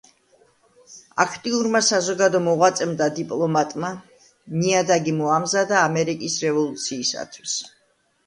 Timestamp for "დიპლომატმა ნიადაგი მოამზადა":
3.19-5.79